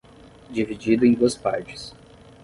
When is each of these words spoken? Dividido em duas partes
Dividido 0.49 1.05
em 1.05 1.13
duas 1.13 1.35
partes 1.35 1.93